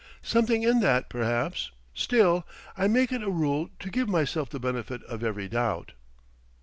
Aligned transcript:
"Something 0.23 0.63
in 0.63 0.79
that, 0.79 1.09
perhaps. 1.09 1.69
Still, 1.93 2.43
I 2.75 2.87
make 2.87 3.11
it 3.11 3.21
a 3.21 3.29
rule 3.29 3.69
to 3.77 3.91
give 3.91 4.09
myself 4.09 4.49
the 4.49 4.59
benefit 4.59 5.03
of 5.03 5.23
every 5.23 5.47
doubt." 5.47 5.91